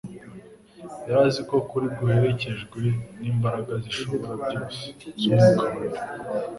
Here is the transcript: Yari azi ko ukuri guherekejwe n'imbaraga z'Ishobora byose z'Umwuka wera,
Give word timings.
Yari 1.07 1.19
azi 1.27 1.41
ko 1.47 1.53
ukuri 1.61 1.85
guherekejwe 1.97 2.81
n'imbaraga 3.19 3.71
z'Ishobora 3.81 4.33
byose 4.45 4.83
z'Umwuka 5.19 5.65
wera, 5.75 5.99